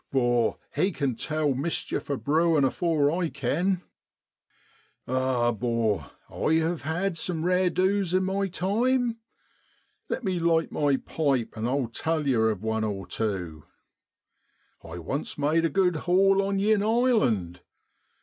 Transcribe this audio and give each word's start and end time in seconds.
'Bor, 0.11 0.57
he 0.75 0.91
can 0.91 1.13
tell 1.13 1.53
mischief 1.53 2.09
a 2.09 2.17
brewin' 2.17 2.63
afore 2.63 3.11
I 3.21 3.29
can. 3.29 3.83
(Ah, 5.07 5.51
'bor, 5.51 6.09
I 6.27 6.53
hev 6.55 6.81
had 6.81 7.19
some 7.19 7.45
rare 7.45 7.69
du's 7.69 8.11
in 8.11 8.23
my 8.23 8.47
time. 8.47 9.17
Let 10.09 10.23
me 10.23 10.39
light 10.39 10.71
my 10.71 10.97
pipe, 10.97 11.55
and 11.55 11.69
I 11.69 11.85
tell 11.93 12.27
yer 12.27 12.49
of 12.49 12.63
one 12.63 12.83
or 12.83 13.05
tew. 13.05 13.65
I 14.83 14.97
once 14.97 15.37
made 15.37 15.65
a 15.65 15.69
good 15.69 15.97
haul 15.97 16.41
on 16.41 16.57
yin 16.57 16.81
island. 16.81 17.61